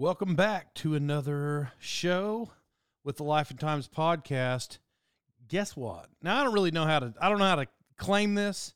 [0.00, 2.50] Welcome back to another show
[3.02, 4.78] with the Life and Times podcast.
[5.48, 6.06] Guess what?
[6.22, 7.12] Now I don't really know how to.
[7.20, 8.74] I don't know how to claim this.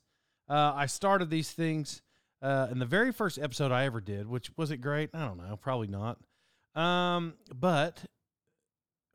[0.49, 2.01] Uh, I started these things
[2.41, 5.11] uh, in the very first episode I ever did, which was it great?
[5.13, 6.19] I don't know, probably not.
[6.75, 8.03] Um, but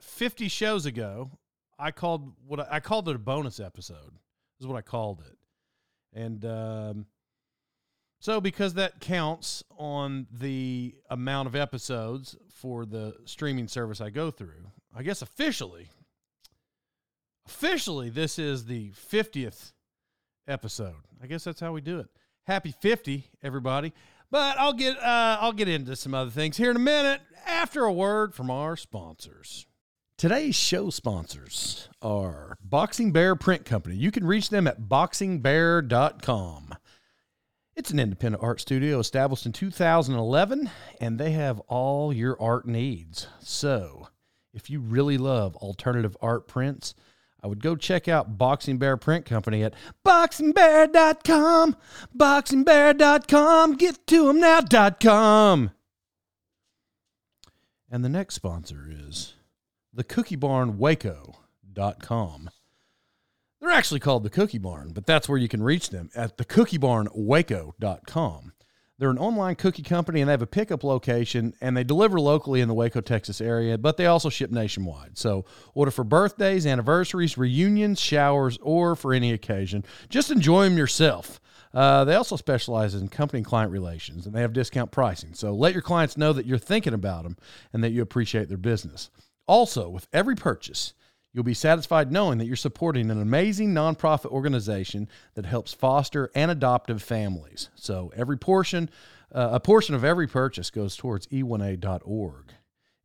[0.01, 1.31] fifty shows ago,
[1.79, 4.15] I called what I, I called it a bonus episode.
[4.61, 5.37] Is what I called it,
[6.19, 7.07] and um,
[8.21, 14.31] so, because that counts on the amount of episodes for the streaming service I go
[14.31, 15.89] through, I guess officially,
[17.47, 19.73] officially, this is the 50th
[20.49, 21.07] episode.
[21.23, 22.09] I guess that's how we do it.
[22.47, 23.93] Happy 50, everybody.
[24.31, 27.85] But I'll get uh, I'll get into some other things here in a minute after
[27.85, 29.67] a word from our sponsors.
[30.19, 33.95] Today's show sponsors are Boxing Bear Print Company.
[33.95, 36.75] You can reach them at boxingbear.com.
[37.79, 40.69] It's an independent art studio established in 2011,
[41.01, 43.29] and they have all your art needs.
[43.39, 44.09] So,
[44.53, 46.97] if you really love alternative art prints,
[47.41, 51.77] I would go check out Boxing Bear Print Company at boxingbear.com.
[52.17, 53.77] Boxingbear.com.
[53.77, 55.71] Get to them now.com.
[57.89, 59.35] And the next sponsor is
[59.95, 62.51] the Cookie Barn Waco.com.
[63.61, 68.53] They're actually called the Cookie Barn, but that's where you can reach them at thecookiebarnwaco.com.
[68.99, 72.61] They're an online cookie company and they have a pickup location and they deliver locally
[72.61, 75.17] in the Waco, Texas area, but they also ship nationwide.
[75.17, 79.85] So order for birthdays, anniversaries, reunions, showers, or for any occasion.
[80.09, 81.41] Just enjoy them yourself.
[81.73, 85.33] Uh, they also specialize in company client relations and they have discount pricing.
[85.33, 87.37] So let your clients know that you're thinking about them
[87.73, 89.11] and that you appreciate their business.
[89.47, 90.93] Also, with every purchase,
[91.39, 96.51] You'll be satisfied knowing that you're supporting an amazing nonprofit organization that helps foster and
[96.51, 97.71] adoptive families.
[97.77, 98.91] So every portion,
[99.33, 102.55] uh, a portion of every purchase goes towards e1a.org.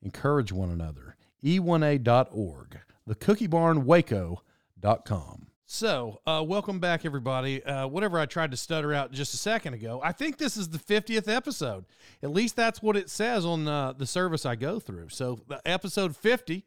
[0.01, 1.15] Encourage one another.
[1.43, 2.79] e1a.org.
[3.05, 5.49] The Cookie Barn Waco.com.
[5.67, 7.63] So, uh, welcome back, everybody.
[7.63, 10.69] Uh, whatever I tried to stutter out just a second ago, I think this is
[10.69, 11.85] the 50th episode.
[12.23, 15.09] At least that's what it says on uh, the service I go through.
[15.09, 16.65] So, episode 50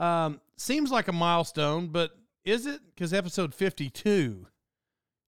[0.00, 2.10] um, seems like a milestone, but
[2.44, 2.80] is it?
[2.94, 4.46] Because episode 52,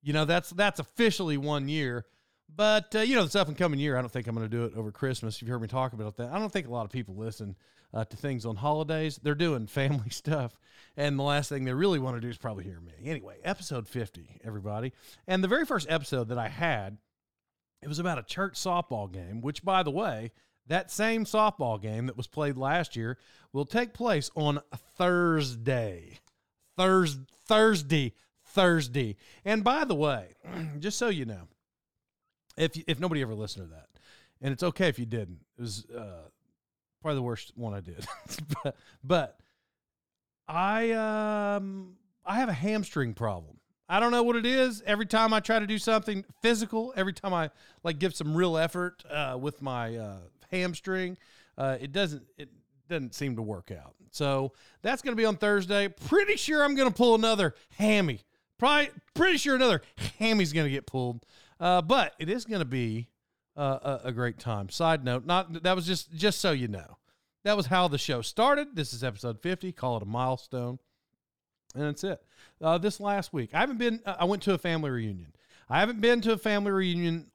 [0.02, 2.06] you know, that's that's officially one year.
[2.54, 4.56] But, uh, you know, this up and coming year, I don't think I'm going to
[4.56, 5.40] do it over Christmas.
[5.40, 6.30] You've heard me talk about that.
[6.30, 7.56] I don't think a lot of people listen
[7.94, 9.18] uh, to things on holidays.
[9.22, 10.58] They're doing family stuff.
[10.96, 12.92] And the last thing they really want to do is probably hear me.
[13.04, 14.92] Anyway, episode 50, everybody.
[15.26, 16.98] And the very first episode that I had,
[17.80, 20.32] it was about a church softball game, which, by the way,
[20.66, 23.18] that same softball game that was played last year
[23.52, 24.60] will take place on
[24.96, 26.18] Thursday.
[26.76, 28.14] Thurs Thursday,
[28.44, 29.16] Thursday.
[29.44, 30.34] And by the way,
[30.78, 31.48] just so you know,
[32.56, 33.88] if if nobody ever listened to that,
[34.40, 36.28] and it's okay if you didn't, it was uh,
[37.00, 38.06] probably the worst one I did.
[38.64, 39.40] but, but
[40.48, 43.58] I um I have a hamstring problem.
[43.88, 44.82] I don't know what it is.
[44.86, 47.50] Every time I try to do something physical, every time I
[47.82, 50.16] like give some real effort uh, with my uh,
[50.52, 51.16] hamstring,
[51.58, 52.48] uh, it doesn't it
[52.88, 53.94] doesn't seem to work out.
[54.10, 54.52] So
[54.82, 55.88] that's going to be on Thursday.
[55.88, 58.20] Pretty sure I'm going to pull another hammy.
[58.58, 59.82] Probably pretty sure another
[60.18, 61.24] hammy's going to get pulled.
[61.58, 63.08] Uh, but it is going to be
[63.56, 64.68] uh, a, a great time.
[64.68, 66.98] Side note, not that was just just so you know.
[67.44, 68.76] That was how the show started.
[68.76, 69.72] This is episode 50.
[69.72, 70.78] Call it a milestone.
[71.74, 72.22] And that's it.
[72.60, 74.00] Uh, this last week, I haven't been.
[74.06, 75.32] I went to a family reunion.
[75.68, 77.31] I haven't been to a family reunion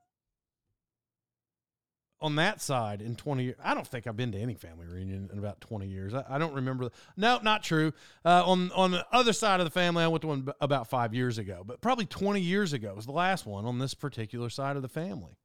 [2.20, 3.56] on that side in 20 years.
[3.64, 6.14] I don't think I've been to any family reunion in about 20 years.
[6.14, 6.90] I, I don't remember.
[7.16, 7.94] No, not true.
[8.26, 11.14] Uh, on, on the other side of the family, I went to one about five
[11.14, 14.76] years ago, but probably 20 years ago was the last one on this particular side
[14.76, 15.38] of the family.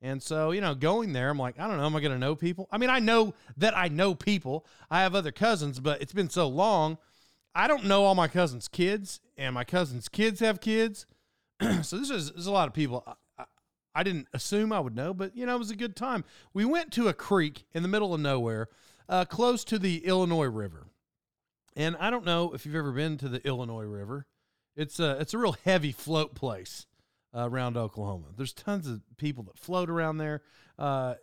[0.00, 2.18] And so, you know, going there, I'm like, I don't know, am I going to
[2.18, 2.68] know people?
[2.70, 4.66] I mean, I know that I know people.
[4.90, 6.98] I have other cousins, but it's been so long.
[7.54, 11.06] I don't know all my cousins' kids, and my cousins' kids have kids.
[11.82, 13.04] so this is, this is a lot of people.
[13.94, 16.24] I, didn't assume I would know, but, you know, it was a good time.
[16.52, 18.68] We went to a creek in the middle of nowhere,
[19.08, 20.86] uh, close to the Illinois River.
[21.76, 24.26] And I don't know if you've ever been to the Illinois River.
[24.76, 26.86] It's a, it's a real heavy float place
[27.34, 28.26] uh, around Oklahoma.
[28.36, 30.42] There's tons of people that float around there,
[30.78, 31.14] uh,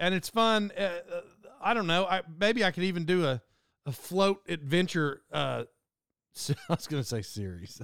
[0.00, 0.72] and it's fun.
[0.76, 1.20] Uh, uh
[1.64, 2.04] I don't know.
[2.06, 3.40] I maybe I could even do a
[3.86, 5.22] a float adventure.
[5.32, 5.64] Uh,
[6.48, 7.80] I was going to say series.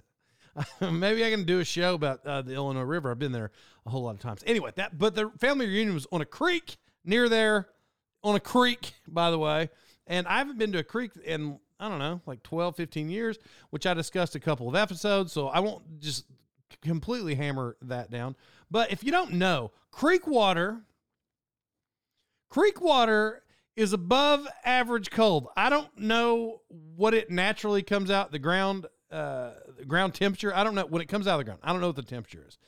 [0.81, 3.10] maybe I can do a show about uh, the Illinois River.
[3.10, 3.50] I've been there
[3.87, 4.43] a whole lot of times.
[4.46, 7.69] Anyway, that but the family reunion was on a creek near there,
[8.22, 9.70] on a creek, by the way.
[10.06, 13.38] And I haven't been to a creek in I don't know, like 12, 15 years,
[13.70, 15.32] which I discussed a couple of episodes.
[15.32, 16.25] So I won't just
[16.82, 18.34] completely hammer that down.
[18.70, 20.81] But if you don't know, creek water,
[22.49, 23.43] creek water
[23.76, 25.46] is above average cold.
[25.56, 29.50] I don't know what it naturally comes out the ground, uh,
[29.87, 30.55] ground temperature.
[30.55, 31.60] I don't know when it comes out of the ground.
[31.62, 32.58] I don't know what the temperature is.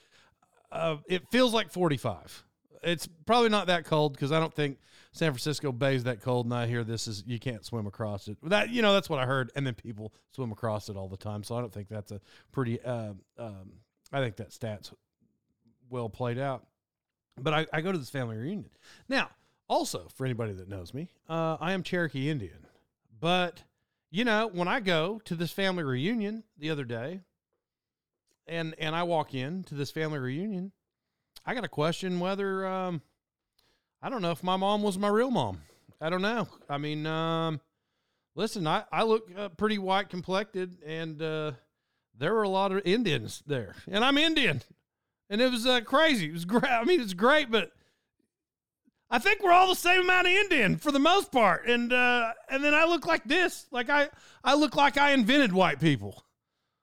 [0.73, 2.45] Uh, it feels like 45.
[2.83, 4.79] It's probably not that cold because I don't think
[5.13, 6.47] San Francisco Bay is that cold.
[6.47, 8.39] And I hear this is you can't swim across it.
[8.43, 9.51] That you know that's what I heard.
[9.55, 11.45] And then people swim across it all the time.
[11.45, 12.21] So I don't think that's a
[12.53, 13.73] pretty uh, um,
[14.13, 14.93] I think that stat's
[15.91, 16.67] well played out.
[17.39, 18.71] But I, I go to this family reunion.
[19.09, 19.31] Now,
[19.69, 22.67] also, for anybody that knows me, uh, I am Cherokee Indian.
[23.21, 23.63] But,
[24.11, 27.21] you know, when I go to this family reunion the other day,
[28.47, 30.73] and and I walk in to this family reunion,
[31.47, 33.03] I got a question whether um,
[34.03, 35.61] I don't know if my mom was my real mom.
[36.01, 36.49] I don't know.
[36.69, 37.61] I mean, um,
[38.35, 41.53] listen, I I look uh, pretty white complected, and uh,
[42.19, 44.62] there were a lot of Indians there, and I'm Indian,
[45.29, 46.27] and it was uh, crazy.
[46.27, 46.65] It was great.
[46.65, 47.71] I mean, it's great, but
[49.11, 52.33] I think we're all the same amount of Indian for the most part, and uh,
[52.49, 54.09] and then I look like this, like I
[54.45, 56.23] I look like I invented white people.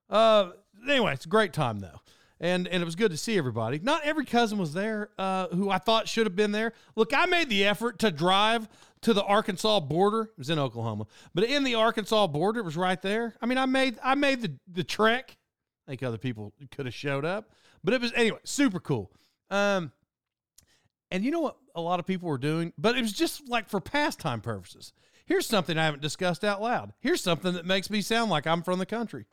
[0.10, 0.52] Uh,
[0.88, 2.02] anyway, it's a great time though
[2.40, 3.80] and and it was good to see everybody.
[3.80, 6.74] Not every cousin was there uh, who I thought should have been there.
[6.96, 8.68] Look, I made the effort to drive
[9.02, 10.24] to the Arkansas border.
[10.24, 13.36] It was in Oklahoma, but in the Arkansas border, it was right there.
[13.42, 15.38] I mean, I made I made the the trek.
[15.88, 17.52] I think other people could have showed up,
[17.84, 19.12] but it was anyway super cool.
[19.50, 19.92] Um,
[21.12, 23.70] and you know what a lot of people were doing, but it was just like
[23.70, 24.94] for pastime purposes.
[25.26, 26.94] Here's something I haven't discussed out loud.
[27.00, 29.26] Here's something that makes me sound like I'm from the country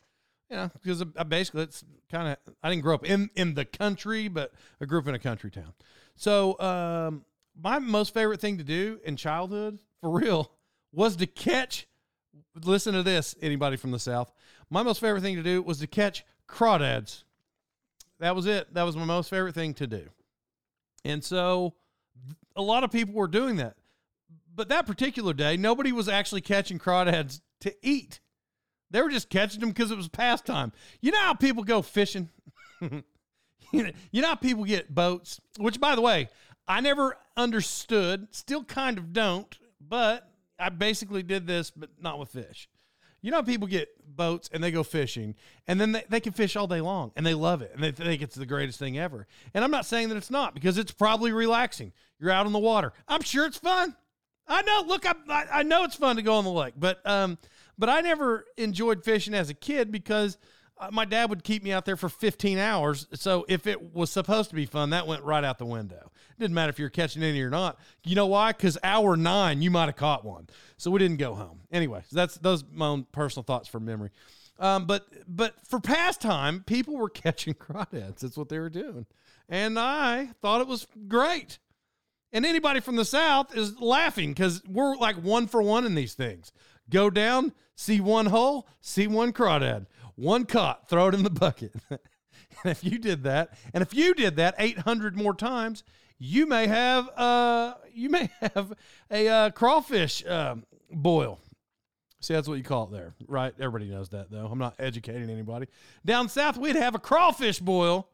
[0.50, 3.64] you know, because I basically it's kind of I didn't grow up in in the
[3.64, 5.72] country, but I grew up in a country town.
[6.16, 7.24] So um,
[7.60, 10.52] my most favorite thing to do in childhood, for real,
[10.92, 11.86] was to catch.
[12.64, 14.32] Listen to this, anybody from the south.
[14.70, 17.24] My most favorite thing to do was to catch crawdads.
[18.20, 18.72] That was it.
[18.74, 20.08] That was my most favorite thing to do.
[21.04, 21.74] And so
[22.56, 23.76] a lot of people were doing that.
[24.54, 28.20] But that particular day, nobody was actually catching crawdads to eat.
[28.90, 30.72] They were just catching them because it was pastime.
[31.00, 32.28] You know how people go fishing?
[32.80, 33.02] you
[33.72, 35.40] know how people get boats?
[35.58, 36.28] Which, by the way,
[36.68, 42.30] I never understood, still kind of don't, but I basically did this, but not with
[42.30, 42.68] fish.
[43.24, 45.34] You know, people get boats and they go fishing,
[45.66, 47.90] and then they, they can fish all day long and they love it and they
[47.90, 49.26] think it's the greatest thing ever.
[49.54, 51.94] And I'm not saying that it's not because it's probably relaxing.
[52.20, 52.92] You're out on the water.
[53.08, 53.96] I'm sure it's fun.
[54.46, 54.84] I know.
[54.86, 55.14] Look, I,
[55.50, 57.38] I know it's fun to go on the lake, but um,
[57.78, 60.36] but I never enjoyed fishing as a kid because
[60.78, 63.06] uh, my dad would keep me out there for 15 hours.
[63.14, 66.10] So if it was supposed to be fun, that went right out the window.
[66.36, 67.78] It didn't matter if you're catching any or not.
[68.04, 68.52] You know why?
[68.52, 70.48] Because hour nine, you might have caught one.
[70.76, 71.60] So we didn't go home.
[71.70, 74.10] Anyway, that's those my own personal thoughts for memory.
[74.58, 78.20] Um, but but for pastime, people were catching crawdads.
[78.20, 79.06] That's what they were doing,
[79.48, 81.58] and I thought it was great.
[82.32, 86.14] And anybody from the South is laughing because we're like one for one in these
[86.14, 86.52] things.
[86.90, 89.86] Go down, see one hole, see one crawdad,
[90.16, 91.74] one caught, throw it in the bucket.
[91.90, 92.00] and
[92.64, 95.84] if you did that, and if you did that 800 more times,
[96.18, 98.72] you may have uh you may have
[99.10, 100.56] a uh, crawfish uh,
[100.90, 101.40] boil.
[102.20, 103.54] See, that's what you call it there, right?
[103.60, 104.46] Everybody knows that, though.
[104.46, 105.66] I'm not educating anybody.
[106.06, 108.08] Down south, we'd have a crawfish boil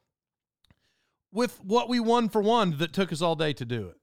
[1.32, 3.96] with what we won for one that took us all day to do it.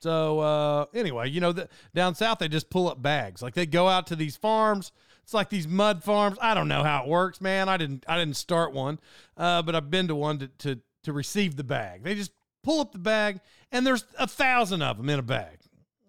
[0.00, 3.42] So uh, anyway, you know, the, down south they just pull up bags.
[3.42, 4.92] Like they go out to these farms.
[5.30, 6.38] It's like these mud farms.
[6.40, 7.68] I don't know how it works, man.
[7.68, 8.98] I didn't I didn't start one,
[9.36, 12.02] uh, but I've been to one to, to to receive the bag.
[12.02, 12.32] They just
[12.64, 13.38] pull up the bag,
[13.70, 15.58] and there's a thousand of them in a bag.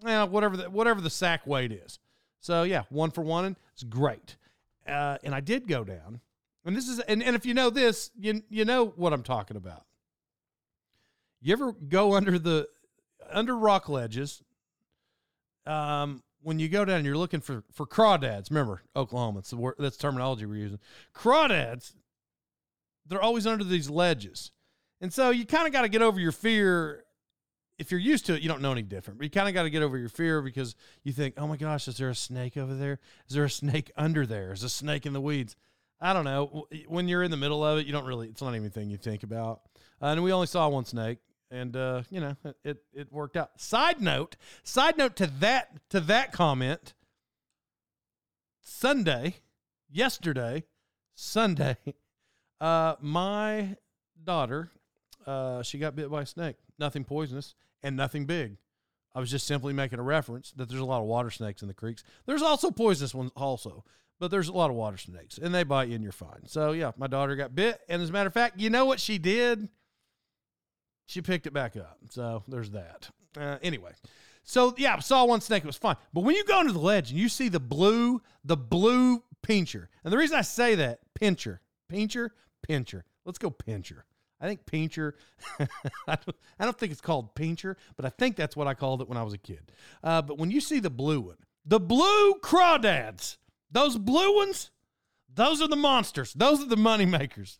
[0.01, 1.99] Now, whatever the, whatever the sack weight is.
[2.39, 4.37] So yeah, one for one, and it's great.
[4.87, 6.19] Uh, and I did go down,
[6.65, 9.55] and this is and, and if you know this, you you know what I'm talking
[9.55, 9.85] about.
[11.43, 12.67] You ever go under the
[13.31, 14.41] under rock ledges?
[15.67, 19.75] Um, when you go down and you're looking for for crawdads, remember Oklahoma, the word,
[19.79, 20.79] that's the terminology we're using.
[21.15, 21.93] Crawdads,
[23.05, 24.51] they're always under these ledges,
[24.99, 27.03] and so you kind of got to get over your fear.
[27.77, 29.17] If you're used to it, you don't know any different.
[29.17, 31.57] But you kind of got to get over your fear because you think, "Oh my
[31.57, 32.99] gosh, is there a snake over there?
[33.27, 34.51] Is there a snake under there?
[34.51, 35.55] Is a snake in the weeds?"
[36.03, 36.65] I don't know.
[36.87, 38.27] When you're in the middle of it, you don't really.
[38.27, 39.61] It's not anything you think about.
[40.01, 41.19] Uh, and we only saw one snake,
[41.51, 43.59] and uh, you know it, it worked out.
[43.59, 46.93] Side note, side note to that to that comment.
[48.61, 49.35] Sunday,
[49.91, 50.63] yesterday,
[51.13, 51.77] Sunday,
[52.61, 53.75] uh, my
[54.23, 54.71] daughter,
[55.25, 56.55] uh, she got bit by a snake.
[56.79, 58.57] Nothing poisonous and nothing big.
[59.13, 61.67] I was just simply making a reference that there's a lot of water snakes in
[61.67, 62.03] the creeks.
[62.25, 63.83] There's also poisonous ones also,
[64.19, 66.47] but there's a lot of water snakes and they bite you and you're fine.
[66.47, 68.99] So yeah, my daughter got bit, and as a matter of fact, you know what
[68.99, 69.67] she did?
[71.05, 71.97] She picked it back up.
[72.09, 73.09] So there's that.
[73.37, 73.91] Uh, anyway,
[74.43, 75.63] so yeah, I saw one snake.
[75.63, 75.97] It was fine.
[76.13, 79.89] But when you go into the ledge and you see the blue, the blue pincher,
[80.03, 83.05] and the reason I say that, pincher, pincher, pincher.
[83.25, 84.05] Let's go pincher.
[84.39, 85.15] I think pincher.
[85.59, 85.67] I,
[86.07, 89.07] don't, I don't think it's called pincher, but I think that's what I called it
[89.07, 89.71] when I was a kid.
[90.03, 93.37] Uh, but when you see the blue one, the blue crawdads,
[93.71, 94.71] those blue ones,
[95.33, 96.33] those are the monsters.
[96.33, 97.59] Those are the money makers.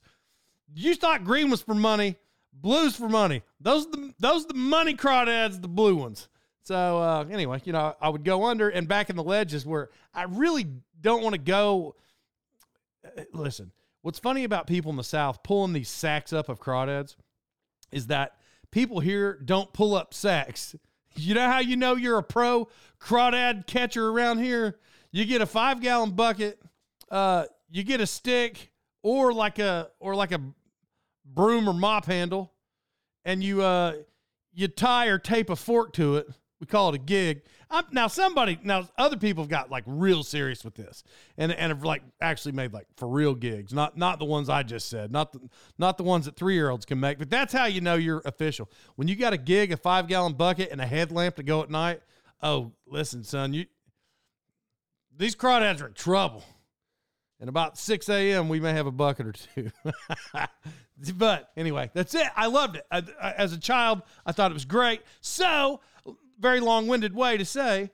[0.74, 2.16] You thought green was for money.
[2.54, 3.42] Blues for money.
[3.60, 6.30] Those are the those are the money crawdads, the blue ones.
[6.64, 9.90] So uh, anyway, you know, I would go under and back in the ledges where
[10.14, 10.68] I really
[11.00, 11.96] don't want to go.
[13.06, 17.16] Uh, listen, what's funny about people in the South pulling these sacks up of crawdads
[17.92, 18.36] is that
[18.70, 20.76] people here don't pull up sacks.
[21.16, 24.78] You know how you know you're a pro crawdad catcher around here?
[25.12, 26.62] You get a five gallon bucket,
[27.10, 28.72] uh, you get a stick
[29.04, 30.40] or like a or like a
[31.26, 32.52] broom or mop handle,
[33.26, 33.96] and you uh
[34.54, 36.28] you tie or tape a fork to it.
[36.60, 37.42] We call it a gig.
[37.72, 41.04] I'm, now somebody now other people have got like real serious with this
[41.38, 44.62] and and have like actually made like for real gigs, not not the ones I
[44.64, 45.40] just said, not the
[45.78, 47.18] not the ones that three year olds can make.
[47.18, 50.34] But that's how you know you're official when you got a gig, a five gallon
[50.34, 52.02] bucket, and a headlamp to go at night.
[52.44, 53.66] Oh, listen, son, you
[55.18, 56.44] these crawdads are in trouble.
[57.40, 59.72] And about 6 a.m., we may have a bucket or two.
[61.16, 62.28] but anyway, that's it.
[62.36, 62.86] I loved it.
[62.92, 65.02] I, I, as a child, I thought it was great.
[65.22, 65.82] So,
[66.40, 67.92] very long winded way to say,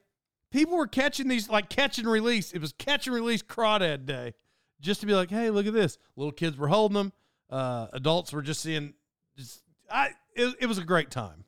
[0.51, 2.51] people were catching these, like catch and release.
[2.51, 4.33] It was catch and release crawdad day.
[4.79, 5.97] Just to be like, hey, look at this.
[6.15, 7.13] Little kids were holding them.
[7.49, 8.93] Uh, adults were just seeing.
[9.35, 11.45] Just, I, it, it was a great time.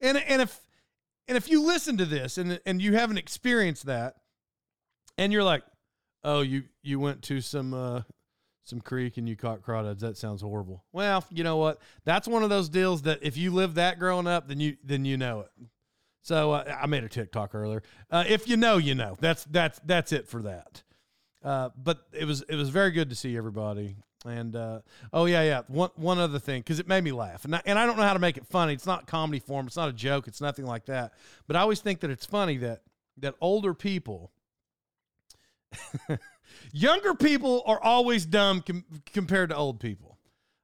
[0.00, 0.60] And, and if
[1.28, 4.16] and if you listen to this and, and you haven't experienced that,
[5.18, 5.62] and you're like,
[6.24, 8.02] oh, you you went to some uh,
[8.64, 10.00] some creek and you caught crawdads.
[10.00, 10.84] That sounds horrible.
[10.92, 11.80] Well, you know what?
[12.04, 15.04] That's one of those deals that if you live that growing up, then you then
[15.04, 15.50] you know it.
[16.22, 17.82] So uh, I made a TikTok earlier.
[18.10, 19.16] Uh, if you know, you know.
[19.20, 20.82] That's that's that's it for that.
[21.44, 23.96] Uh, but it was it was very good to see everybody.
[24.24, 24.80] And uh,
[25.12, 25.62] oh yeah, yeah.
[25.66, 28.04] One one other thing because it made me laugh, and I, and I don't know
[28.04, 28.72] how to make it funny.
[28.72, 29.66] It's not comedy form.
[29.66, 30.28] It's not a joke.
[30.28, 31.14] It's nothing like that.
[31.48, 32.82] But I always think that it's funny that
[33.18, 34.30] that older people
[36.72, 40.18] Younger people are always dumb com- compared to old people.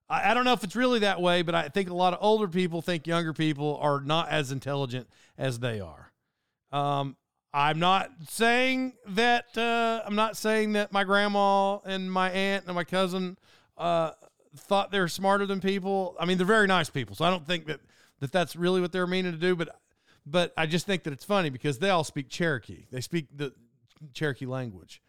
[0.08, 2.18] I, I, don't know if it's really that way, but I think a lot of
[2.23, 6.12] older people think younger people are not as intelligent as they are.
[6.73, 7.16] Um,
[7.52, 9.56] I'm not saying that.
[9.56, 13.38] Uh, I'm not saying that my grandma and my aunt and my cousin
[13.78, 14.11] uh,
[14.54, 16.14] thought they're smarter than people.
[16.20, 17.80] I mean, they're very nice people, so I don't think that
[18.20, 19.56] that that's really what they're meaning to do.
[19.56, 19.80] But
[20.26, 22.85] but I just think that it's funny because they all speak Cherokee.
[22.90, 23.54] They speak the
[24.12, 25.00] Cherokee language.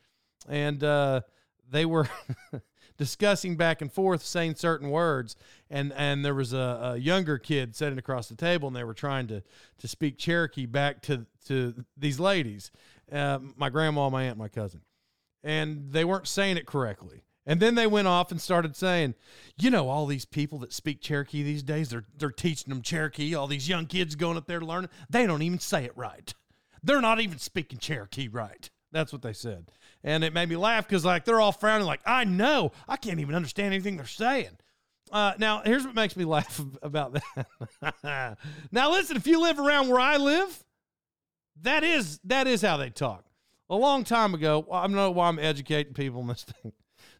[0.47, 1.21] And uh,
[1.69, 2.07] they were
[2.97, 5.35] discussing back and forth, saying certain words,
[5.69, 8.93] and and there was a, a, younger kid sitting across the table, and they were
[8.93, 9.41] trying to
[9.79, 12.71] to speak Cherokee back to to these ladies,
[13.11, 14.81] uh, my grandma, my aunt, my cousin,
[15.43, 17.23] and they weren't saying it correctly.
[17.45, 19.15] And then they went off and started saying,
[19.57, 23.33] you know, all these people that speak Cherokee these days, they're they're teaching them Cherokee.
[23.33, 26.33] All these young kids going up there learning, they don't even say it right.
[26.83, 28.69] They're not even speaking Cherokee right.
[28.91, 29.69] That's what they said.
[30.03, 32.71] And it made me laugh because, like, they're all frowning, like, I know.
[32.87, 34.57] I can't even understand anything they're saying.
[35.11, 37.17] Uh, now, here's what makes me laugh about
[37.81, 38.37] that.
[38.71, 40.63] now, listen, if you live around where I live,
[41.61, 43.25] that is that is how they talk.
[43.69, 46.73] A long time ago, I don't know why I'm educating people on this thing.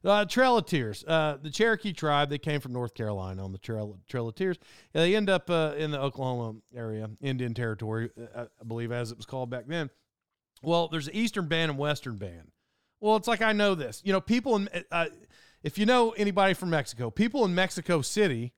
[0.04, 3.58] Uh, Trail of Tears, uh, the Cherokee tribe, they came from North Carolina on the
[3.58, 4.58] Trail, Trail of Tears.
[4.94, 9.18] They end up uh, in the Oklahoma area, Indian Territory, uh, I believe, as it
[9.18, 9.90] was called back then.
[10.62, 12.51] Well, there's an Eastern band and Western band.
[13.00, 14.01] Well, it's like I know this.
[14.04, 15.08] You know, people in, uh,
[15.63, 18.54] if you know anybody from Mexico, people in Mexico City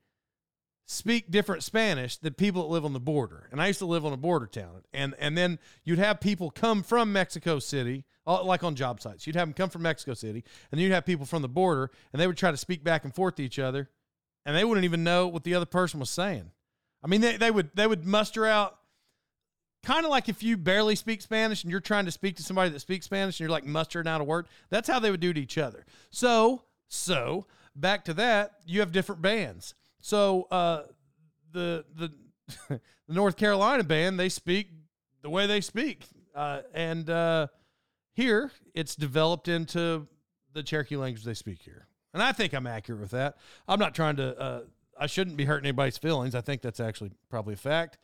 [0.86, 3.48] speak different Spanish than people that live on the border.
[3.52, 4.82] And I used to live on a border town.
[4.92, 9.26] And and then you'd have people come from Mexico City, uh, like on job sites.
[9.26, 11.90] You'd have them come from Mexico City, and then you'd have people from the border,
[12.12, 13.90] and they would try to speak back and forth to each other,
[14.44, 16.50] and they wouldn't even know what the other person was saying.
[17.02, 18.78] I mean, they, they would they would muster out
[19.84, 22.70] kind of like if you barely speak Spanish and you're trying to speak to somebody
[22.70, 24.46] that speaks Spanish and you're like mustering out a word.
[24.70, 25.84] That's how they would do to each other.
[26.10, 29.74] So so back to that, you have different bands.
[30.00, 30.82] So uh,
[31.52, 32.12] the the
[32.68, 34.68] the North Carolina band they speak
[35.22, 37.46] the way they speak, uh, and uh,
[38.12, 40.06] here it's developed into
[40.52, 41.86] the Cherokee language they speak here.
[42.12, 43.36] And I think I'm accurate with that.
[43.66, 44.38] I'm not trying to.
[44.38, 44.60] Uh,
[44.98, 46.34] I shouldn't be hurting anybody's feelings.
[46.34, 47.98] I think that's actually probably a fact.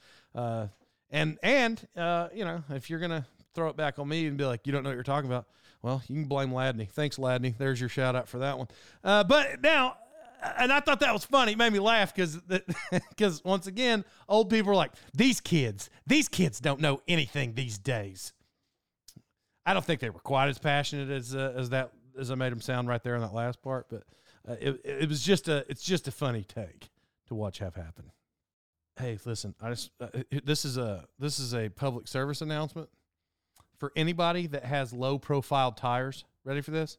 [1.11, 4.37] Uh, and and uh, you know, if you're gonna throw it back on me and
[4.37, 5.47] be like, you don't know what you're talking about,
[5.83, 6.88] well, you can blame Ladney.
[6.88, 7.57] Thanks, Ladney.
[7.57, 8.69] There's your shout out for that one.
[9.05, 9.97] Uh, but now,
[10.59, 11.53] and I thought that was funny.
[11.53, 12.38] It made me laugh because
[13.11, 17.79] because once again, old people are like, these kids, these kids don't know anything these
[17.79, 18.33] days.
[19.67, 22.53] I don't think they were quite as passionate as uh, as that as I made
[22.53, 24.03] them sound right there in that last part, but
[24.49, 26.91] uh, it, it was just a it's just a funny take
[27.27, 28.11] to watch have happen.
[28.99, 30.09] Hey, listen, I just uh,
[30.45, 32.88] this is a this is a public service announcement
[33.76, 36.25] for anybody that has low profile tires.
[36.45, 36.99] Ready for this?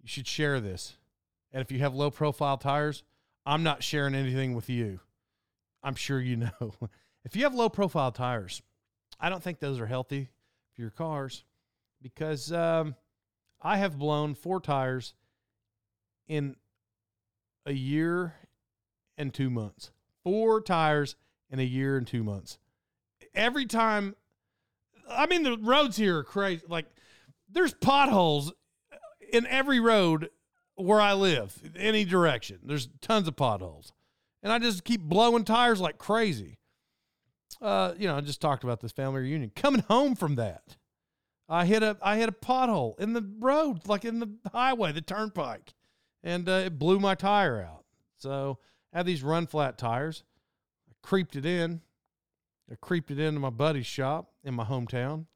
[0.00, 0.96] You should share this.
[1.52, 3.02] And if you have low profile tires,
[3.44, 5.00] I'm not sharing anything with you.
[5.82, 6.74] I'm sure you know.
[7.24, 8.62] if you have low profile tires,
[9.20, 10.30] I don't think those are healthy
[10.74, 11.44] for your cars
[12.00, 12.94] because um,
[13.60, 15.12] I have blown four tires
[16.28, 16.56] in
[17.66, 18.34] a year
[19.18, 19.90] and two months.
[20.28, 21.16] Four tires
[21.48, 22.58] in a year and two months.
[23.34, 24.14] Every time,
[25.08, 26.62] I mean, the roads here are crazy.
[26.68, 26.84] Like,
[27.50, 28.52] there's potholes
[29.32, 30.28] in every road
[30.74, 32.58] where I live, any direction.
[32.62, 33.94] There's tons of potholes.
[34.42, 36.58] And I just keep blowing tires like crazy.
[37.62, 39.50] Uh, you know, I just talked about this family reunion.
[39.56, 40.76] Coming home from that,
[41.48, 45.00] I hit a I hit a pothole in the road, like in the highway, the
[45.00, 45.72] turnpike,
[46.22, 47.84] and uh, it blew my tire out.
[48.18, 48.58] So
[48.92, 50.22] Have these run flat tires.
[50.90, 51.80] I creeped it in.
[52.70, 55.26] I creeped it into my buddy's shop in my hometown.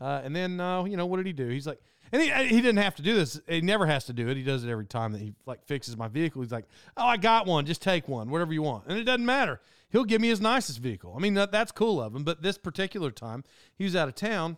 [0.00, 1.48] Uh, and then, uh, you know, what did he do?
[1.48, 1.80] He's like,
[2.12, 3.40] and he, he didn't have to do this.
[3.48, 4.36] He never has to do it.
[4.36, 6.42] He does it every time that he like fixes my vehicle.
[6.42, 7.66] He's like, oh, I got one.
[7.66, 8.86] Just take one, whatever you want.
[8.88, 9.60] And it doesn't matter.
[9.90, 11.14] He'll give me his nicest vehicle.
[11.16, 12.24] I mean, that, that's cool of him.
[12.24, 13.44] But this particular time,
[13.76, 14.56] he was out of town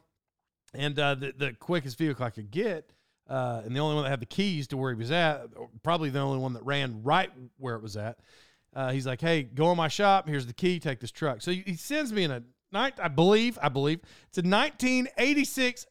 [0.75, 2.91] and uh, the, the quickest vehicle I could get,
[3.33, 5.47] uh, and the only one that had the keys to where he was at,
[5.83, 8.19] probably the only one that ran right where it was at.
[8.75, 10.29] Uh, he's like, "Hey, go in my shop.
[10.29, 10.79] Here's the key.
[10.79, 12.43] Take this truck." So he sends me in a
[12.73, 12.95] night.
[13.03, 15.87] I believe, I believe it's a 1986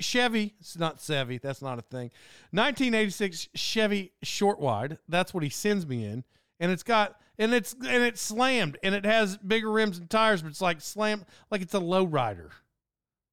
[0.00, 0.54] Chevy.
[0.60, 1.36] It's not Chevy.
[1.36, 2.10] That's not a thing.
[2.52, 4.96] 1986 Chevy short wide.
[5.10, 6.24] That's what he sends me in,
[6.58, 10.40] and it's got and it's and it's slammed and it has bigger rims and tires,
[10.40, 12.50] but it's like slammed like it's a low rider.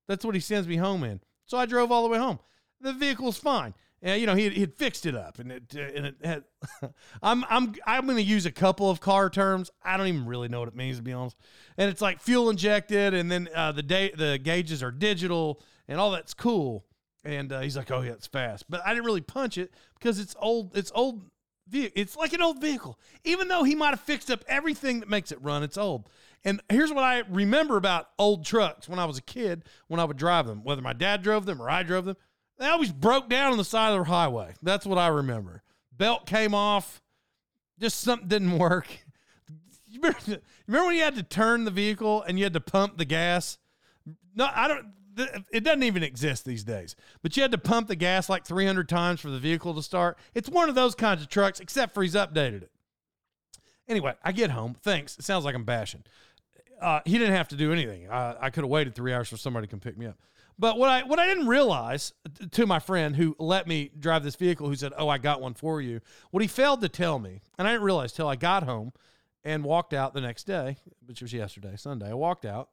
[0.09, 1.21] That's what he sends me home in.
[1.45, 2.39] So I drove all the way home.
[2.81, 3.73] The vehicle's fine.
[4.01, 6.43] And, you know, he had fixed it up, and it uh, and it had.
[7.23, 9.71] I'm I'm I'm going to use a couple of car terms.
[9.83, 11.37] I don't even really know what it means to be honest.
[11.77, 15.99] And it's like fuel injected, and then uh, the day the gauges are digital, and
[15.99, 16.85] all that's cool.
[17.23, 20.19] And uh, he's like, "Oh yeah, it's fast," but I didn't really punch it because
[20.19, 20.77] it's old.
[20.77, 21.23] It's old.
[21.71, 22.99] It's like an old vehicle.
[23.23, 26.07] Even though he might have fixed up everything that makes it run, it's old.
[26.43, 30.03] And here's what I remember about old trucks when I was a kid, when I
[30.03, 32.17] would drive them, whether my dad drove them or I drove them,
[32.57, 34.53] they always broke down on the side of the highway.
[34.61, 35.61] That's what I remember.
[35.91, 37.01] Belt came off,
[37.79, 38.87] just something didn't work.
[39.87, 43.05] You remember, when you had to turn the vehicle and you had to pump the
[43.05, 43.57] gas?
[44.35, 44.87] No, I don't
[45.17, 46.95] it doesn't even exist these days.
[47.21, 50.17] But you had to pump the gas like 300 times for the vehicle to start.
[50.33, 52.71] It's one of those kinds of trucks, except for he's updated it.
[53.87, 54.75] Anyway, I get home.
[54.81, 55.17] Thanks.
[55.17, 56.03] It sounds like I'm bashing.
[56.81, 58.09] Uh, he didn't have to do anything.
[58.09, 60.17] I, I could have waited three hours for somebody to come pick me up.
[60.57, 62.13] But what I what I didn't realize
[62.51, 65.53] to my friend who let me drive this vehicle, who said, "Oh, I got one
[65.53, 65.99] for you,"
[66.31, 68.93] what he failed to tell me, and I didn't realize till I got home
[69.43, 72.09] and walked out the next day, which was yesterday, Sunday.
[72.09, 72.69] I walked out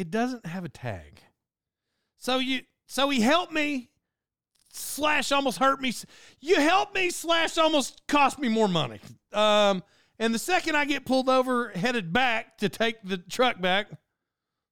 [0.00, 1.20] it doesn't have a tag.
[2.16, 3.90] So you so he helped me
[4.72, 5.92] slash almost hurt me.
[6.40, 8.98] You helped me slash almost cost me more money.
[9.34, 9.82] Um,
[10.18, 13.88] and the second I get pulled over, headed back to take the truck back,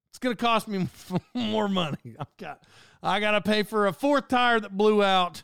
[0.09, 0.87] it's gonna cost me
[1.33, 1.97] more money.
[2.19, 2.63] I've got
[3.01, 5.43] I gotta pay for a fourth tire that blew out.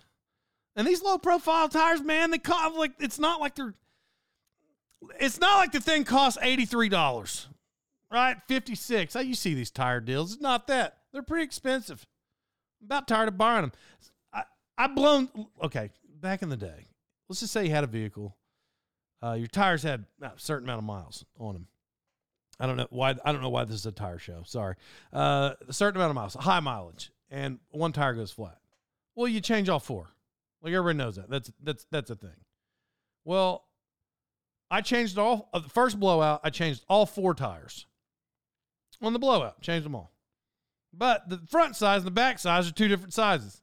[0.75, 3.73] And these low profile tires, man, they cost like it's not like they're
[5.19, 7.47] it's not like the thing costs $83
[8.11, 8.37] right?
[8.47, 9.13] 56.
[9.13, 10.33] How you see these tire deals?
[10.33, 10.97] It's not that.
[11.11, 12.05] They're pretty expensive.
[12.81, 13.71] I'm about tired of buying them.
[14.33, 14.43] I,
[14.77, 15.29] I blown,
[15.63, 15.89] okay,
[16.21, 16.85] back in the day,
[17.29, 18.35] let's just say you had a vehicle
[19.23, 21.67] Uh, your tires had a certain amount of miles on them.
[22.59, 23.15] I don't know why.
[23.23, 24.43] I don't know why this is a tire show.
[24.45, 24.75] Sorry.
[25.11, 28.57] Uh, a certain amount of miles, high mileage, and one tire goes flat.
[29.15, 30.09] Well, you change all four.
[30.61, 31.29] Like everybody knows that.
[31.29, 32.35] That's that's that's a thing.
[33.23, 33.65] Well,
[34.71, 36.41] I changed all of the first blowout.
[36.43, 37.85] I changed all four tires
[39.01, 39.61] on the blowout.
[39.61, 40.11] Changed them all.
[40.93, 43.61] But the front size and the back size are two different sizes.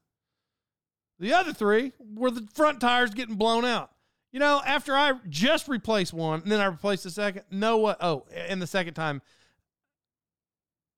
[1.19, 3.91] The other three were the front tires getting blown out.
[4.33, 7.99] You know, after I just replaced one and then I replaced the second, no what
[8.01, 9.21] oh, and the second time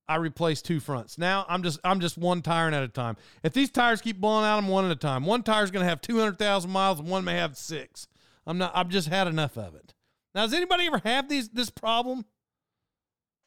[0.06, 1.18] I replaced two fronts.
[1.18, 3.16] Now I'm just I'm just one tire at a time.
[3.42, 5.26] If these tires keep blowing out, I'm one at a time.
[5.26, 8.06] One tire's gonna have two hundred thousand miles and one may have six.
[8.46, 9.94] I'm not I've just had enough of it.
[10.34, 12.24] Now, does anybody ever have these this problem?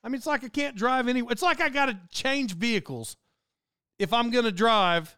[0.04, 1.22] I mean, it's like I can't drive any.
[1.30, 3.18] It's like I got to change vehicles
[4.00, 5.18] if I'm going to drive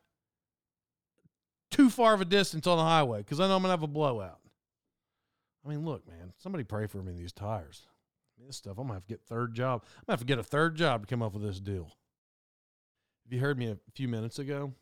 [1.69, 3.83] too far of a distance on the highway because I know I'm going to have
[3.83, 4.38] a blowout.
[5.65, 7.87] I mean, look, man, somebody pray for me these tires.
[8.37, 9.83] I mean, this stuff, I'm to have to get third job.
[9.97, 11.91] I'm to have to get a third job to come up with this deal.
[13.25, 14.73] If you heard me a few minutes ago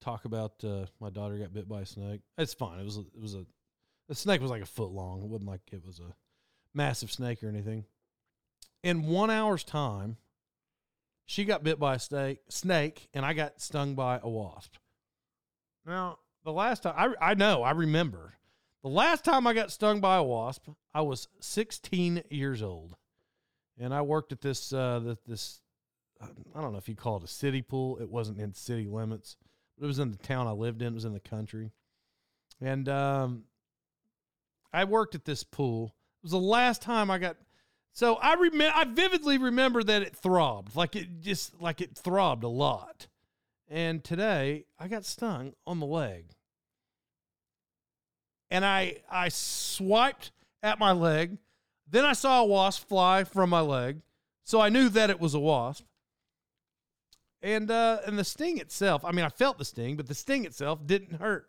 [0.00, 2.78] talk about uh, my daughter got bit by a snake, it's fine.
[2.78, 3.44] It was a, it was a
[4.08, 5.22] the snake was like a foot long.
[5.22, 6.14] It wasn't like it was a
[6.74, 7.84] massive snake or anything.
[8.82, 10.16] In one hour's time,
[11.26, 14.76] she got bit by a snake, snake, and I got stung by a wasp.
[15.84, 18.34] Now, the last time I, I know, I remember
[18.82, 22.96] the last time I got stung by a wasp, I was 16 years old,
[23.78, 25.60] and I worked at this uh, this,
[26.20, 27.98] I don't know if you call it a city pool.
[27.98, 29.36] It wasn't in city limits,
[29.76, 30.88] but it was in the town I lived in.
[30.88, 31.72] It was in the country,
[32.60, 33.44] and um,
[34.72, 35.94] I worked at this pool.
[36.22, 37.36] It was the last time I got.
[37.92, 42.44] So I remember, I vividly remember that it throbbed, like it just like it throbbed
[42.44, 43.08] a lot.
[43.68, 46.26] And today I got stung on the leg,
[48.50, 50.32] and I I swiped
[50.62, 51.38] at my leg.
[51.90, 54.02] Then I saw a wasp fly from my leg,
[54.44, 55.84] so I knew that it was a wasp.
[57.40, 60.44] And uh, and the sting itself, I mean, I felt the sting, but the sting
[60.44, 61.48] itself didn't hurt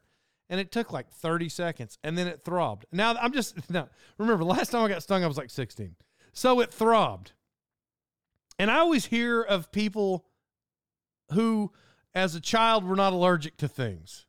[0.50, 2.86] and it took like 30 seconds and then it throbbed.
[2.92, 5.96] Now I'm just now remember last time I got stung I was like 16.
[6.34, 7.34] So it throbbed.
[8.58, 10.26] And I always hear of people
[11.32, 11.72] who
[12.14, 14.26] as a child were not allergic to things.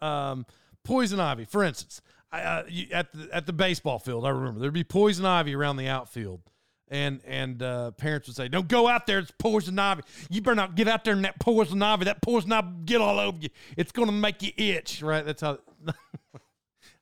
[0.00, 0.46] Um,
[0.86, 2.00] poison ivy, for instance,
[2.32, 5.76] uh, you, at the at the baseball field, I remember there'd be poison ivy around
[5.76, 6.42] the outfield
[6.88, 9.18] and and uh, parents would say, "Don't go out there.
[9.18, 10.02] It's poison ivy.
[10.30, 12.04] You better not get out there in that poison ivy.
[12.04, 13.48] That poison ivy get all over you.
[13.76, 15.24] It's going to make you itch." Right?
[15.24, 15.58] That's how.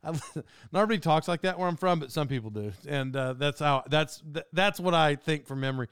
[0.72, 3.84] Nobody talks like that where I'm from, but some people do, and uh, that's how
[3.88, 5.88] that's that's what I think from memory.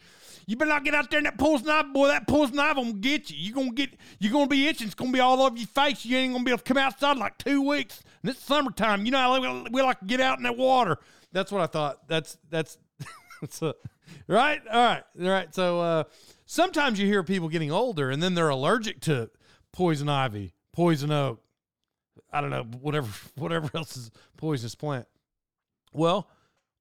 [0.47, 2.09] You better not get out there in that poison ivy, boy.
[2.09, 3.37] That poison ivy gonna get you.
[3.39, 4.87] You gonna get you're gonna be itching.
[4.87, 6.05] It's gonna be all over your face.
[6.05, 8.03] You ain't gonna be able to come outside like two weeks.
[8.23, 9.05] And it's summertime.
[9.05, 10.99] You know how we, we like to get out in that water.
[11.33, 12.09] That's what I thought.
[12.09, 12.79] That's that's
[13.51, 13.75] so,
[14.27, 14.61] right?
[14.71, 15.03] All right.
[15.21, 15.55] All right.
[15.55, 16.05] So uh,
[16.47, 19.31] sometimes you hear people getting older and then they're allergic to
[19.73, 21.43] poison ivy, poison oak.
[22.33, 25.07] I don't know, whatever whatever else is poisonous plant.
[25.93, 26.29] Well,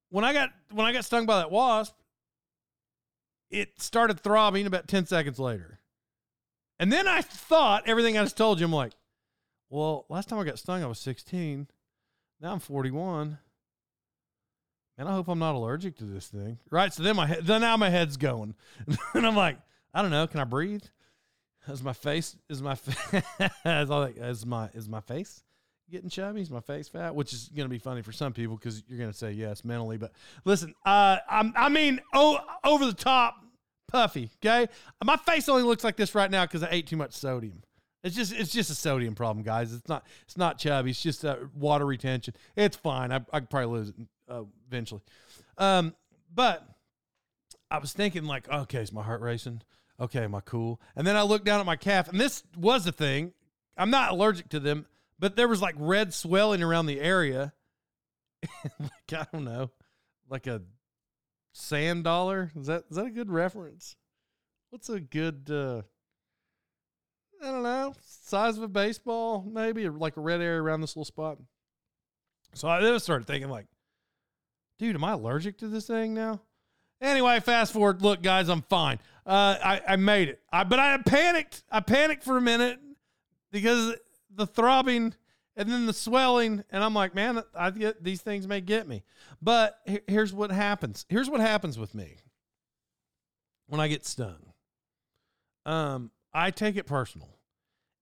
[0.10, 1.96] when I got when I got stung by that wasp,
[3.50, 5.80] it started throbbing about 10 seconds later.
[6.80, 8.94] And then I thought everything I just told you, I'm like,
[9.70, 11.68] well, last time I got stung, I was 16.
[12.40, 13.38] Now I'm 41
[14.98, 16.60] and I hope I'm not allergic to this thing.
[16.70, 16.94] Right.
[16.94, 18.56] So then my head, then now my head's going,
[19.14, 19.58] and I'm like,
[19.94, 20.28] I don't know.
[20.28, 20.84] Can I breathe?
[21.68, 22.76] Is my face is my
[23.66, 25.44] like is my is my face
[25.92, 26.42] getting chubby?
[26.42, 27.14] Is my face fat?
[27.14, 29.64] Which is going to be funny for some people because you're going to say yes
[29.64, 29.98] mentally.
[29.98, 30.14] But
[30.46, 33.36] listen, uh, I'm, I mean, oh, over the top,
[33.88, 34.30] puffy.
[34.44, 34.72] Okay,
[35.04, 37.62] my face only looks like this right now because I ate too much sodium.
[38.04, 39.74] It's just it's just a sodium problem, guys.
[39.74, 40.90] It's not it's not chubby.
[40.92, 42.34] It's just uh, water retention.
[42.56, 43.12] It's fine.
[43.12, 43.96] I I could probably lose it
[44.28, 45.02] uh, eventually.
[45.58, 45.94] Um,
[46.34, 46.68] but
[47.70, 49.62] I was thinking like, okay, is my heart racing?
[50.02, 50.82] Okay, am I cool?
[50.96, 53.34] And then I looked down at my calf, and this was the thing.
[53.78, 54.88] I'm not allergic to them,
[55.20, 57.54] but there was like red swelling around the area.
[58.80, 59.70] like I don't know,
[60.28, 60.64] like a
[61.54, 62.52] sand dollar.
[62.56, 63.96] Is that is that a good reference?
[64.72, 65.50] What's a good?
[65.52, 65.84] uh
[67.44, 71.06] I don't know, size of a baseball, maybe, like a red area around this little
[71.06, 71.40] spot.
[72.54, 73.66] So I then started thinking, like,
[74.78, 76.42] dude, am I allergic to this thing now?
[77.02, 78.02] Anyway, fast forward.
[78.02, 79.00] Look, guys, I'm fine.
[79.26, 80.42] Uh, I, I made it.
[80.52, 81.64] I, but I panicked.
[81.72, 82.80] I panicked for a minute
[83.52, 83.96] because
[84.34, 85.16] the throbbing
[85.56, 89.04] and then the swelling, and I'm like, man, I get these things may get me.
[89.42, 91.06] But here's what happens.
[91.10, 92.18] Here's what happens with me
[93.68, 94.54] when I get stung.
[95.66, 97.38] Um, I take it personal,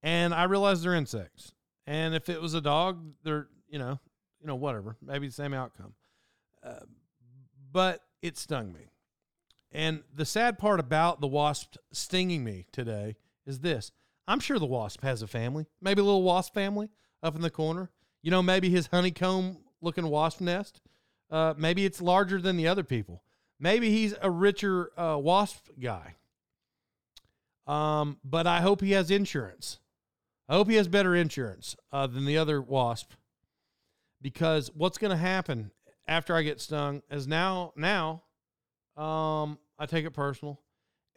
[0.04, 1.54] and I realize they're insects.
[1.88, 4.00] And if it was a dog, they're you know,
[4.42, 5.94] you know, whatever, maybe the same outcome.
[6.64, 6.86] Uh,
[7.72, 8.92] but it stung me.
[9.72, 13.92] And the sad part about the wasp stinging me today is this
[14.28, 16.90] I'm sure the wasp has a family, maybe a little wasp family
[17.24, 17.90] up in the corner.
[18.22, 20.82] You know, maybe his honeycomb looking wasp nest.
[21.32, 23.24] Uh, maybe it's larger than the other people.
[23.60, 26.16] Maybe he's a richer uh, wasp guy.
[27.68, 29.80] Um, but I hope he has insurance.
[30.48, 33.12] I hope he has better insurance uh, than the other wasp.
[34.22, 35.72] Because what's going to happen
[36.10, 38.24] after I get stung is now now
[38.98, 40.60] um, I take it personal,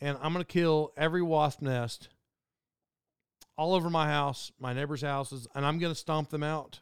[0.01, 2.11] and I'm going to kill every wasp nest
[3.57, 6.81] all over my house, my neighbors' houses, and I'm going to stomp them out.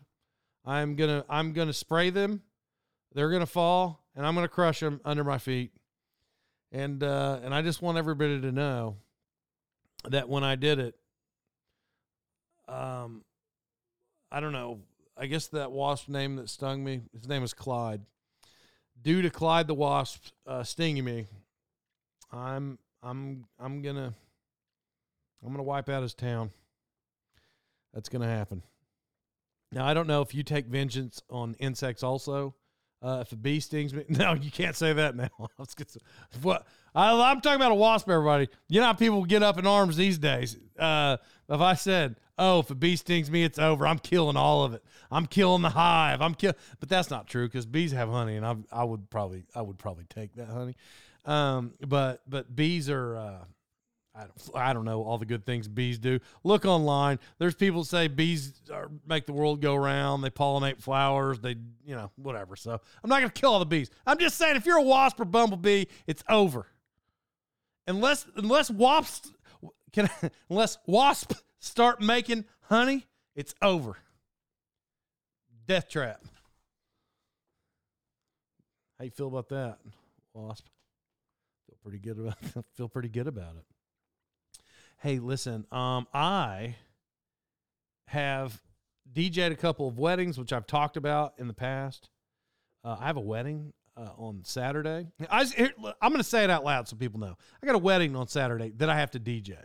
[0.64, 2.42] I'm gonna I'm gonna spray them.
[3.14, 5.72] They're gonna fall, and I'm gonna crush them under my feet.
[6.70, 8.96] And uh, and I just want everybody to know
[10.08, 10.96] that when I did it,
[12.68, 13.24] um,
[14.30, 14.80] I don't know.
[15.20, 18.00] I guess that wasp name that stung me, his name was Clyde.
[19.02, 21.26] Due to Clyde the wasp uh, stinging me,
[22.32, 24.14] I'm I'm I'm gonna
[25.44, 26.50] I'm gonna wipe out his town.
[27.92, 28.62] That's gonna happen.
[29.72, 32.54] Now I don't know if you take vengeance on insects also.
[33.02, 35.28] Uh, if a bee stings me, no, you can't say that now.
[36.42, 38.48] what I, am talking about a wasp, everybody.
[38.68, 40.56] You know people get up in arms these days.
[40.78, 43.86] Uh, if I said, "Oh, if a bee stings me, it's over.
[43.86, 44.82] I'm killing all of it.
[45.10, 46.20] I'm killing the hive.
[46.20, 49.44] I'm kill," but that's not true because bees have honey, and I, I would probably,
[49.54, 50.74] I would probably take that honey.
[51.24, 53.16] Um, but but bees are.
[53.16, 53.44] Uh,
[54.14, 56.18] I don't, I don't know all the good things bees do.
[56.42, 57.20] Look online.
[57.38, 60.24] There's people say bees are, make the world go round.
[60.24, 61.38] They pollinate flowers.
[61.38, 62.56] They, you know, whatever.
[62.56, 63.88] So I'm not going to kill all the bees.
[64.06, 66.66] I'm just saying if you're a wasp or bumblebee, it's over.
[67.86, 69.32] Unless unless wasps
[69.92, 70.08] can
[70.50, 73.96] unless wasps start making honey, it's over.
[75.66, 76.20] Death trap.
[78.98, 79.78] How you feel about that,
[80.34, 80.66] wasp?
[81.66, 82.38] Feel pretty good about
[82.74, 83.64] feel pretty good about it.
[84.98, 86.74] Hey, listen, um, I
[88.08, 88.60] have
[89.14, 92.10] DJed a couple of weddings, which I've talked about in the past.
[92.84, 95.06] Uh, I have a wedding uh, on Saturday.
[95.30, 97.36] I am going to say it out loud so people know.
[97.62, 99.56] I got a wedding on Saturday that I have to DJ.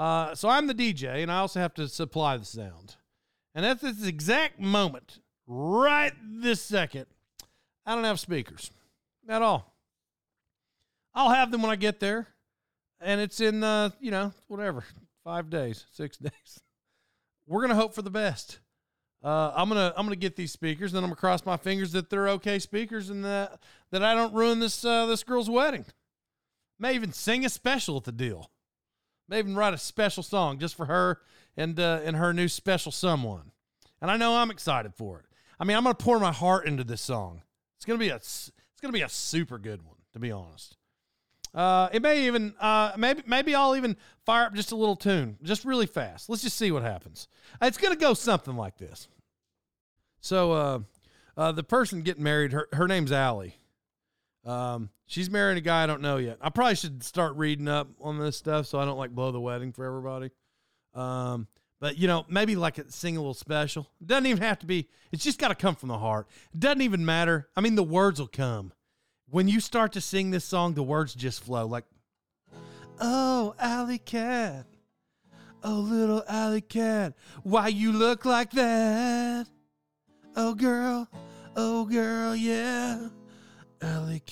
[0.00, 2.96] Uh, so I'm the DJ, and I also have to supply the sound.
[3.54, 7.06] And at this exact moment, right this second,
[7.84, 8.70] I don't have speakers
[9.28, 9.74] at all.
[11.14, 12.28] I'll have them when I get there
[13.00, 14.84] and it's in uh, you know whatever
[15.24, 16.60] five days, six days.
[17.46, 18.60] We're gonna hope for the best.
[19.22, 22.10] Uh, I'm gonna I'm gonna get these speakers, then I'm gonna cross my fingers that
[22.10, 23.60] they're okay speakers, and that
[23.90, 25.84] that I don't ruin this uh, this girl's wedding.
[26.78, 28.50] May even sing a special at the deal.
[29.30, 31.20] May even write a special song just for her
[31.56, 33.52] and uh, and her new special someone.
[34.02, 35.26] And I know I'm excited for it.
[35.60, 37.42] I mean, I'm gonna pour my heart into this song.
[37.76, 38.50] It's gonna be a it's
[38.82, 40.76] gonna be a super good one, to be honest.
[41.54, 45.38] Uh, it may even uh, maybe maybe I'll even fire up just a little tune,
[45.44, 46.28] just really fast.
[46.28, 47.28] Let's just see what happens.
[47.62, 49.06] It's gonna go something like this.
[50.20, 50.78] So uh,
[51.36, 53.59] uh, the person getting married, her her name's Allie.
[54.44, 56.38] Um, she's marrying a guy I don't know yet.
[56.40, 59.40] I probably should start reading up on this stuff so I don't like blow the
[59.40, 60.30] wedding for everybody.
[60.94, 61.46] Um,
[61.80, 63.88] but you know, maybe like a, sing a little special.
[64.04, 64.88] Doesn't even have to be.
[65.12, 66.26] It's just got to come from the heart.
[66.52, 67.48] It doesn't even matter.
[67.56, 68.72] I mean, the words will come
[69.30, 71.84] when you start to sing this song, the words just flow like,
[73.00, 74.66] Oh, alley cat.
[75.62, 77.14] Oh, little alley cat.
[77.42, 79.46] Why you look like that?
[80.36, 81.08] Oh, girl.
[81.56, 83.08] Oh, girl, yeah.
[83.82, 84.22] Alley.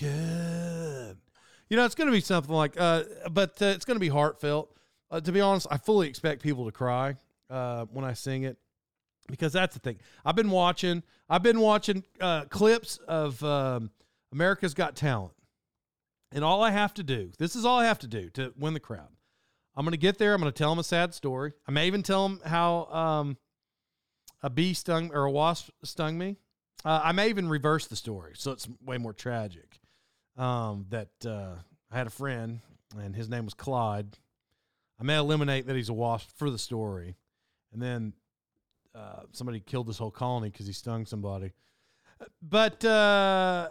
[1.69, 4.09] You know, it's going to be something like, uh, but uh, it's going to be
[4.09, 4.75] heartfelt.
[5.11, 7.17] Uh, to be honest, I fully expect people to cry
[7.51, 8.57] uh, when I sing it
[9.29, 9.99] because that's the thing.
[10.25, 13.91] I've been watching, I've been watching uh, clips of, um,
[14.33, 15.33] America's Got Talent.
[16.33, 18.75] And all I have to do, this is all I have to do to win
[18.75, 19.09] the crowd.
[19.75, 20.35] I'm going to get there.
[20.35, 21.53] I'm going to tell them a sad story.
[21.67, 23.39] I may even tell them how um,
[24.43, 26.37] a bee stung or a wasp stung me.
[26.85, 29.81] Uh, I may even reverse the story so it's way more tragic.
[30.37, 31.57] Um, that uh,
[31.91, 32.61] I had a friend
[32.97, 34.17] and his name was Clyde.
[35.01, 37.17] I may eliminate that he's a wasp for the story.
[37.73, 38.13] And then
[38.95, 41.53] uh, somebody killed this whole colony because he stung somebody.
[42.43, 43.71] But uh,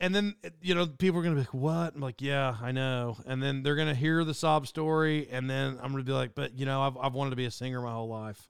[0.00, 3.16] and then you know people are gonna be like, "What?" I'm like, "Yeah, I know."
[3.26, 6.58] And then they're gonna hear the sob story, and then I'm gonna be like, "But
[6.58, 8.48] you know, I've I've wanted to be a singer my whole life.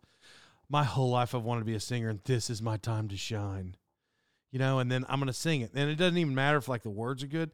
[0.71, 3.17] My whole life I've wanted to be a singer, and this is my time to
[3.17, 3.77] shine."
[4.55, 6.85] You know, and then I'm gonna sing it, and it doesn't even matter if like
[6.85, 7.51] the words are good,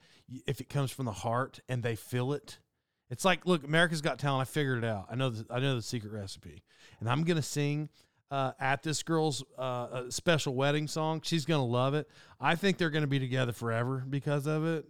[0.46, 2.58] if it comes from the heart and they feel it.
[3.08, 4.46] It's like, look, America's Got Talent.
[4.46, 5.06] I figured it out.
[5.10, 6.62] I know the, I know the secret recipe,
[7.00, 7.88] and I'm gonna sing
[8.30, 11.22] uh, at this girl's uh, uh, special wedding song.
[11.24, 12.06] She's gonna love it.
[12.38, 14.84] I think they're gonna be together forever because of it.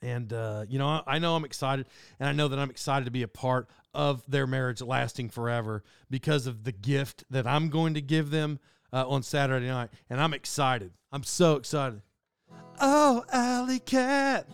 [0.00, 1.88] And uh, you know, I, I know I'm excited,
[2.20, 5.84] and I know that I'm excited to be a part of their marriage lasting forever
[6.08, 8.60] because of the gift that I'm going to give them
[8.92, 9.90] uh, on Saturday night.
[10.10, 10.92] And I'm excited.
[11.10, 12.02] I'm so excited.
[12.80, 14.48] Oh, Alley Cat,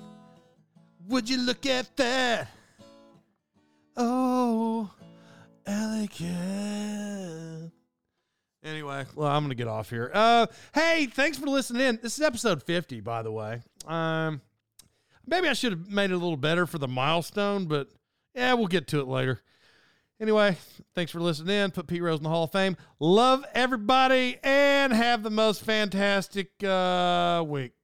[1.08, 2.48] would you look at that?
[3.96, 4.90] Oh,
[5.66, 7.70] Alley Cat.
[8.64, 10.10] Anyway, well, I'm gonna get off here.
[10.12, 11.98] Uh, hey, thanks for listening in.
[12.02, 13.62] This is episode 50, by the way.
[13.86, 14.42] Um,
[15.26, 17.88] maybe I should have made it a little better for the milestone, but
[18.34, 19.40] yeah, we'll get to it later.
[20.20, 20.56] Anyway,
[20.96, 21.70] thanks for listening in.
[21.70, 22.76] Put Pete Rose in the Hall of Fame.
[22.98, 27.77] Love everybody and have the most fantastic uh, week.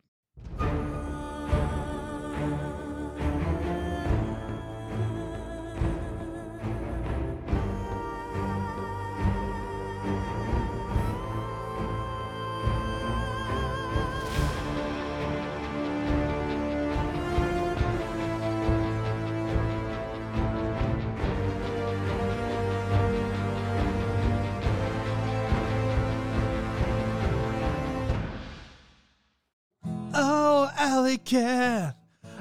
[31.04, 31.96] alley cat.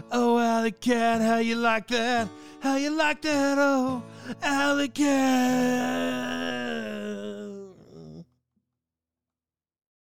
[0.10, 2.30] Oh, alley cat, how you like that?
[2.62, 3.58] How you like that?
[3.60, 4.02] Oh,
[4.42, 6.64] alley cat.